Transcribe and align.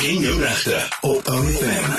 ken 0.00 0.20
jou 0.20 0.38
regte 0.40 0.76
op 1.00 1.28
OFM. 1.28 1.90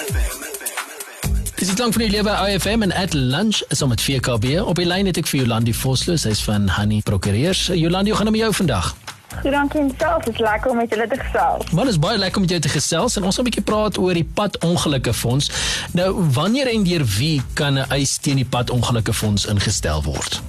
Dis 1.55 1.67
die 1.67 1.75
klank 1.75 1.93
van 1.93 2.01
die 2.01 2.09
lewe 2.09 2.31
IFM 2.49 2.81
en 2.81 2.93
at 2.97 3.13
lunch 3.13 3.61
is 3.69 3.81
om 3.81 3.89
met 3.93 4.01
VKB 4.01 4.57
op 4.65 4.79
die 4.81 4.87
lyn 4.89 5.05
het 5.05 5.19
ek 5.21 5.29
vir 5.29 5.43
Jolandi 5.43 5.73
Vosloo, 5.77 6.17
sy's 6.17 6.41
van 6.47 6.65
Honey 6.79 7.03
Prokureurs. 7.05 7.67
Jolandi, 7.77 8.09
hoe 8.09 8.17
gaan 8.17 8.31
dit 8.31 8.35
met 8.39 8.41
jou 8.41 8.53
vandag? 8.63 8.95
Goed, 9.35 9.51
dankie 9.53 9.83
en 9.83 9.91
self. 9.99 10.23
Dit 10.23 10.33
is 10.33 10.39
lekker 10.41 10.71
om 10.71 10.81
met 10.81 10.89
julle 10.89 11.07
te 11.07 11.19
gesels. 11.21 11.69
Maar 11.69 11.91
dit 11.91 11.93
is 11.93 11.99
baie 12.01 12.17
lekker 12.17 12.41
om 12.41 12.47
met 12.47 12.55
jou 12.55 12.61
te 12.65 12.73
gesels 12.73 13.17
en 13.19 13.23
ons 13.29 13.35
gaan 13.35 13.45
'n 13.45 13.49
bietjie 13.49 13.67
praat 13.69 13.97
oor 13.97 14.13
die 14.13 14.29
padongelukke 14.33 15.13
fonds. 15.13 15.51
Nou, 15.93 16.09
wanneer 16.33 16.73
en 16.73 16.83
deur 16.83 17.05
wie 17.05 17.41
kan 17.53 17.77
'n 17.77 17.85
eis 17.89 18.17
teen 18.17 18.41
die 18.41 18.49
padongelukke 18.49 19.13
fonds 19.13 19.45
ingestel 19.45 20.03
word? 20.03 20.41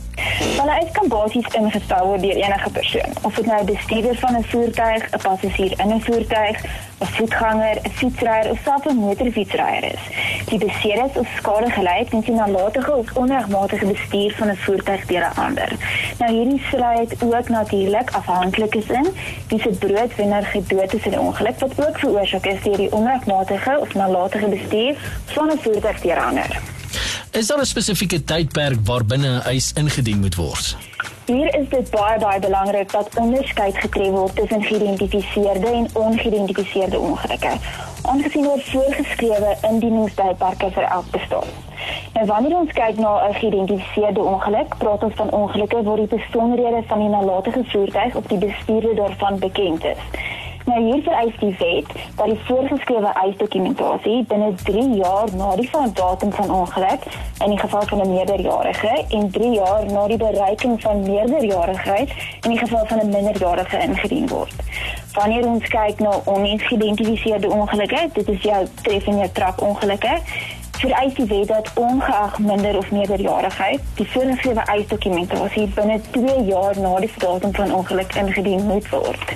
Wel, 0.56 0.68
hy 0.68 0.88
kan 0.92 1.08
basies 1.08 1.54
ingestel 1.56 2.06
word 2.06 2.22
deur 2.22 2.36
enige 2.36 2.70
persoon. 2.70 3.12
Of 3.22 3.34
dit 3.34 3.46
nou 3.46 3.60
'n 3.60 3.64
bestuurder 3.64 4.16
van 4.16 4.36
'n 4.36 4.44
voertuig, 4.44 5.02
'n 5.10 5.20
passasier 5.22 5.72
in 5.80 5.94
'n 5.94 6.00
voertuig, 6.00 6.56
'n 7.00 7.06
voetganger, 7.16 7.76
'n 7.82 7.90
fietsryer 7.90 8.50
of 8.50 8.58
selfs 8.64 8.86
'n 8.86 8.96
motorfietsryer 8.96 9.84
is. 9.84 10.02
Die 10.46 10.58
beserings 10.58 11.16
of 11.16 11.28
skade 11.36 11.70
gelei 11.70 11.98
het 11.98 12.26
in 12.26 12.34
nalatige 12.34 12.92
of 12.92 13.14
onregmatige 13.14 13.86
bestuur 13.86 14.34
van 14.34 14.48
'n 14.50 14.56
voertuig 14.56 15.06
deur 15.06 15.24
'n 15.24 15.40
ander. 15.40 15.70
Nou 16.18 16.32
hierdie 16.32 16.62
sluit 16.70 17.22
ook 17.22 17.48
natuurlik 17.48 18.10
afhanklikes 18.10 18.86
in 18.86 19.06
wie 19.48 19.60
se 19.60 19.68
broodwinner 19.68 20.44
gedood 20.44 20.92
is 20.94 21.04
in 21.04 21.12
'n 21.12 21.18
ongeluk 21.18 21.58
wat 21.58 21.86
ook 21.86 21.98
veroorsaak 21.98 22.46
is 22.46 22.62
deur 22.62 22.76
die 22.76 22.92
onregmatige 22.92 23.78
of 23.80 23.94
nalatige 23.94 24.46
bestuur 24.46 24.96
van 25.24 25.50
'n 25.50 25.58
voertuig 25.58 26.00
deur 26.00 26.16
'n 26.16 26.24
ander. 26.24 26.71
Is 27.32 27.46
daar 27.46 27.58
'n 27.58 27.64
spesifieke 27.64 28.24
tydperk 28.24 28.78
waarbinne 28.84 29.28
'n 29.28 29.42
eis 29.42 29.72
ingedien 29.72 30.20
moet 30.20 30.34
word? 30.34 30.76
Hier 31.26 31.54
is 31.60 31.68
dit 31.68 31.90
baie 31.90 32.18
baie 32.18 32.40
belangrik 32.40 32.92
dat 32.92 33.08
onderskeid 33.18 33.76
getref 33.76 34.10
word 34.10 34.36
tussen 34.36 34.62
geïdentifiseerde 34.62 35.66
en 35.66 35.88
ongeïdentifiseerde 35.92 36.98
ongelukke. 36.98 37.52
Aangesien 38.02 38.42
daar 38.42 38.58
voorgeskrewe 38.58 39.56
indieningstydperke 39.70 40.70
vir 40.70 40.82
elk 40.82 41.10
bestaan. 41.10 41.48
Nou 42.12 42.26
wanneer 42.26 42.56
ons 42.56 42.72
kyk 42.72 42.96
na 42.98 43.28
'n 43.28 43.34
geïdentifiseerde 43.34 44.20
ongeluk, 44.20 44.76
praat 44.78 45.02
ons 45.02 45.14
van 45.14 45.30
ongelukke 45.30 45.82
waar 45.82 45.96
die 45.96 46.16
besonderhede 46.16 46.82
van 46.86 46.98
die 46.98 47.08
nalatige 47.08 47.64
voertuig 47.64 48.14
op 48.14 48.28
die 48.28 48.38
bestuurder 48.38 48.94
daarvan 48.94 49.38
bekend 49.38 49.84
is. 49.84 50.00
Nou 50.64 50.78
hier 50.84 51.02
vereis 51.02 51.38
die 51.38 51.54
wet 51.58 51.86
dat 52.16 52.26
die 52.26 52.38
voorgeskrewe 52.46 53.12
eisdokumentasie 53.12 54.24
binne 54.30 54.54
3 54.62 54.84
jaar 54.94 55.28
na 55.36 55.56
die 55.56 55.70
datum 55.94 56.32
van 56.32 56.50
ongeluk 56.50 57.06
in 57.44 57.50
die 57.50 57.58
geval 57.58 57.82
van 57.82 58.00
'n 58.00 58.12
meerderjarige 58.12 59.04
en 59.08 59.30
3 59.30 59.50
jaar 59.50 59.84
na 59.92 60.06
die 60.06 60.16
bereiking 60.16 60.80
van 60.82 61.02
meerderjarigheid 61.02 62.10
in 62.40 62.50
die 62.50 62.58
geval 62.58 62.86
van 62.86 62.98
'n 62.98 63.08
minderjarige 63.08 63.78
ingedien 63.78 64.28
word. 64.28 64.54
Wanneer 65.12 65.46
ons 65.46 65.68
kyk 65.68 65.98
na 65.98 66.10
ongeïdentifiseerde 66.24 67.50
ongelukke, 67.50 68.08
dit 68.12 68.28
is 68.28 68.42
jou 68.42 68.66
tref 68.82 69.06
en 69.06 69.16
jou 69.16 69.28
trap 69.32 69.60
ongelukke, 69.60 70.18
vereis 70.78 71.14
die 71.14 71.26
wet 71.26 71.48
dat 71.48 71.70
ongeag 71.74 72.38
minder 72.38 72.76
of 72.76 72.90
meerderjarigheid 72.90 73.80
die 73.94 74.10
voorgeskrewe 74.10 74.62
eisdokumentasie 74.64 75.66
binne 75.74 76.00
2 76.10 76.44
jaar 76.44 76.80
na 76.80 76.96
die 77.00 77.10
datum 77.18 77.54
van 77.54 77.74
ongeluk 77.74 78.14
ingedien 78.14 78.66
moet 78.66 78.88
word. 78.88 79.34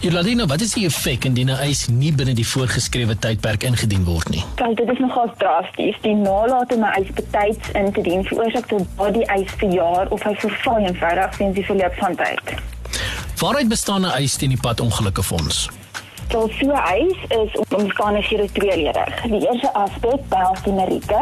Joladina, 0.00 0.46
wat 0.46 0.60
is 0.60 0.74
die 0.76 0.84
effek 0.84 1.24
indien 1.24 1.48
'n 1.50 1.58
eis 1.64 1.86
nie 1.88 2.12
binne 2.12 2.34
die 2.34 2.46
voorgeskrewe 2.46 3.16
tydperk 3.18 3.62
ingedien 3.62 4.04
word 4.04 4.28
nie? 4.28 4.44
Wel, 4.56 4.74
dit 4.74 4.88
is 4.88 4.98
nogal 4.98 5.32
drasties. 5.36 5.96
Die 6.02 6.14
nalatiging 6.14 6.84
om 6.84 6.90
'n 6.90 6.92
eis 7.02 7.10
betyds 7.14 7.70
in 7.72 7.92
te 7.92 8.02
dien 8.02 8.24
veroorsaak 8.24 8.66
tot 8.66 8.86
daardie 8.96 9.26
eis 9.26 9.50
vir 9.56 9.72
jaar 9.72 10.08
of 10.08 10.22
hy 10.22 10.34
verval 10.34 10.76
eenvoudig 10.76 11.34
sien 11.34 11.52
die 11.52 11.64
verloop 11.64 11.94
van 11.94 12.14
tyd. 12.16 12.40
Waaruit 13.38 13.68
bestaan 13.68 14.02
'n 14.02 14.10
eis 14.10 14.36
teen 14.36 14.48
die 14.48 14.60
padongelukkefonds? 14.60 15.68
So 16.30 16.48
so 16.60 16.70
eis 16.70 17.16
is 17.28 17.52
omstandig 17.74 18.28
hier 18.28 18.52
tweeledig. 18.52 19.20
Die 19.22 19.48
eerste 19.48 19.72
aspek 19.72 20.28
behels 20.28 20.62
die 20.62 20.72
meriete, 20.72 21.20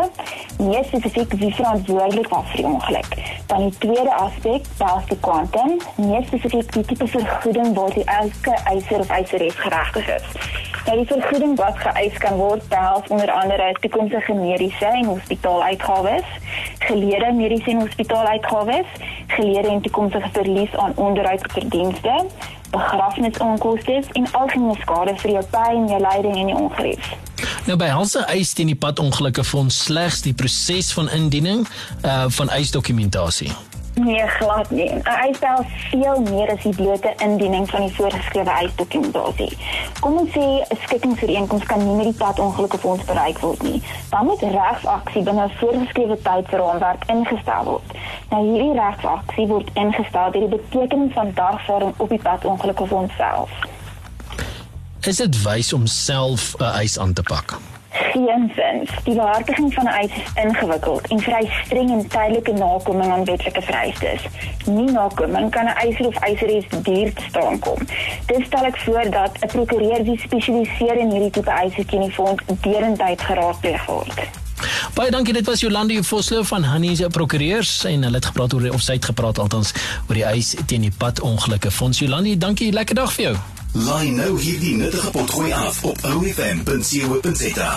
nie 0.58 0.80
spesifiek 0.84 1.34
wie 1.38 1.50
verantwoordelik 1.54 2.28
was 2.32 2.48
vir 2.52 2.62
die 2.62 2.66
ongeluk. 2.70 3.16
Dan 3.46 3.66
die 3.68 3.78
tweede 3.84 4.14
aspek 4.14 4.66
behels 4.78 5.06
die 5.12 5.18
kwantum, 5.20 5.76
nie 5.96 6.22
spesifiek 6.26 6.72
die 6.72 6.84
tipe 6.88 7.06
vergoeding 7.16 7.76
die 7.94 8.04
elke 8.04 8.56
eiser 8.64 9.04
of 9.04 9.12
eiseres 9.18 9.60
geregtig 9.60 10.08
is. 10.16 10.26
Nou 10.86 10.96
die 10.98 11.06
vergoeding 11.08 11.54
wat 11.60 11.78
geëis 11.80 12.16
kan 12.24 12.40
word 12.40 12.64
behels 12.72 13.06
onder 13.08 13.30
andere 13.32 13.70
toekomstige 13.84 14.34
mediese 14.40 14.88
en 14.88 15.12
hospitaaluitgawes, 15.12 16.34
geleerde 16.88 17.32
mediese 17.32 17.70
en 17.70 17.80
hospitaaluitgawes, 17.84 18.98
geleerde 19.36 19.68
en 19.68 19.80
toekomstige 19.80 20.32
verlies 20.32 20.76
aan 20.76 20.96
onderhoudsverdienste 20.96 22.18
begrafnisonkoste 22.74 24.00
en 24.18 24.32
algemene 24.32 24.76
skade 24.82 25.14
vir 25.22 25.36
jou 25.38 25.44
pyn, 25.54 25.86
jou 25.92 26.00
lyding 26.02 26.40
en 26.42 26.52
jou 26.52 26.64
ongerief. 26.66 27.12
Nou 27.68 27.76
by 27.80 27.88
Halse 27.92 28.24
eis 28.32 28.52
teen 28.56 28.72
die 28.72 28.78
padongelukke 28.78 29.44
fonds 29.44 29.84
slegs 29.86 30.22
die 30.26 30.34
proses 30.36 30.92
van 30.96 31.08
indiening 31.12 31.64
uh 32.04 32.26
van 32.34 32.50
eisdokumentasie. 32.50 33.52
Nee, 33.94 34.26
glad 34.28 34.70
nie. 34.70 34.90
'n 34.90 35.00
Eis 35.02 35.36
stel 35.36 35.64
veel 35.90 36.20
meer 36.20 36.50
as 36.50 36.62
die 36.62 36.74
blote 36.74 37.12
indiening 37.16 37.70
van 37.70 37.80
die 37.80 37.94
voorgeskrewe 37.94 38.50
eisdokumentasie. 38.50 39.56
Kom 40.00 40.18
ons 40.18 40.30
sê 40.30 40.40
'n 40.40 40.78
skikkingsooreenkoms 40.82 41.64
kan 41.64 41.78
nie 41.78 41.94
met 41.96 42.04
die 42.04 42.24
padongelukke 42.24 42.78
fonds 42.78 43.04
bereik 43.04 43.38
word 43.38 43.62
nie. 43.62 43.82
Dan 44.10 44.26
moet 44.26 44.40
regsaksie 44.40 45.22
binne 45.22 45.44
'n 45.44 45.50
voorgeskrewe 45.58 46.18
tydsraamwerk 46.22 47.02
ingestel 47.06 47.64
word. 47.64 47.88
Nou 48.30 48.42
hierdie 48.42 48.80
regsaksie 48.80 49.46
word 49.46 49.70
ingestel 49.74 50.30
deur 50.30 50.48
die 50.48 50.58
betekening 50.58 51.12
van 51.12 51.30
dagvaarding 51.34 51.94
op 51.96 52.08
die 52.08 52.22
padongelukke 52.22 52.86
fonds 52.86 53.14
self. 53.16 53.50
Is 55.00 55.16
dit 55.16 55.42
wys 55.42 55.72
om 55.72 55.86
self 55.86 56.54
'n 56.58 56.62
eis 56.64 56.98
aan 56.98 57.12
te 57.12 57.22
pak? 57.22 57.58
Geensins, 57.94 58.90
die 59.04 59.14
behartiging 59.14 59.74
van 59.74 59.84
'n 59.84 59.94
eis 60.02 60.10
is 60.10 60.42
ingewikkeld 60.44 61.06
en 61.06 61.20
vry 61.20 61.50
streng 61.64 61.90
en 61.90 62.08
tydelike 62.08 62.52
nakoming 62.52 63.12
aan 63.12 63.24
wetlike 63.24 63.62
vereistes. 63.62 64.22
Nie 64.66 64.90
nakoming 64.90 65.50
kan 65.50 65.64
'n 65.64 65.76
eiser 65.84 66.06
of 66.06 66.16
eiseres 66.16 66.64
duur 66.82 67.12
te 67.12 67.22
staan 67.28 67.58
kom. 67.58 67.78
Dit 68.26 68.42
stel 68.46 68.64
ek 68.64 68.76
voor 68.76 69.10
dat 69.10 69.32
'n 69.40 69.46
prokureur 69.46 70.02
wie 70.02 70.18
spesialiseer 70.18 70.96
in 70.96 71.10
hierdie 71.10 71.30
tipe 71.30 71.50
eise 71.50 71.84
teen 71.84 72.00
die 72.00 72.12
fonds 72.12 72.42
derendheid 72.60 73.20
geraadpleeg 73.20 73.86
word. 73.86 74.42
Baie 74.94 75.10
dankie, 75.10 75.32
dit 75.32 75.46
was 75.46 75.60
Jolandi 75.60 76.02
Vosloo 76.02 76.42
van 76.42 76.64
Honey 76.64 76.94
se 76.94 77.08
prokureurs 77.08 77.84
en 77.84 78.02
hulle 78.02 78.16
het 78.16 78.24
gepraat 78.24 78.54
oor 78.54 78.70
of 78.70 78.80
sy 78.80 78.92
het 78.92 79.04
gepraat 79.04 79.38
althans 79.38 79.72
oor 80.08 80.14
die 80.14 80.24
eis 80.24 80.54
teen 80.66 80.80
die 80.80 80.94
pad 80.98 81.20
ongelukke 81.20 81.70
fonds. 81.70 81.98
Jolandi, 81.98 82.38
dankie, 82.38 82.72
lekker 82.72 82.94
dag 82.94 83.12
vir 83.12 83.24
jou. 83.24 83.36
Line 83.74 84.22
nou 84.22 84.40
hierdie 84.40 84.76
nuttige 84.76 85.10
potgooi 85.10 85.52
af 85.52 85.84
op 85.84 85.98
OFM.co.za. 86.04 87.72